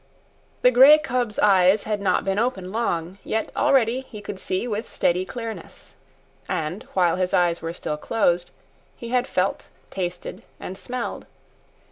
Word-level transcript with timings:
The 0.63 0.71
grey 0.71 0.97
cub's 0.97 1.37
eyes 1.37 1.83
had 1.83 2.01
not 2.01 2.25
been 2.25 2.39
open 2.39 2.71
long, 2.71 3.19
yet 3.23 3.51
already 3.55 3.99
he 4.01 4.19
could 4.19 4.39
see 4.39 4.67
with 4.67 4.91
steady 4.91 5.25
clearness. 5.25 5.95
And 6.49 6.81
while 6.95 7.17
his 7.17 7.35
eyes 7.35 7.61
were 7.61 7.71
still 7.71 7.97
closed, 7.97 8.49
he 8.97 9.09
had 9.09 9.27
felt, 9.27 9.67
tasted, 9.91 10.41
and 10.59 10.75
smelled. 10.75 11.27